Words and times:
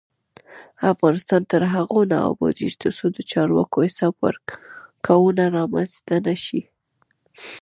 افغانستان 0.91 1.41
تر 1.51 1.61
هغو 1.73 1.99
نه 2.11 2.17
ابادیږي، 2.31 2.77
ترڅو 2.83 3.05
د 3.15 3.19
چارواکو 3.31 3.77
حساب 3.87 4.13
ورکونه 4.25 5.43
رامنځته 5.57 6.15
نشي. 6.27 6.61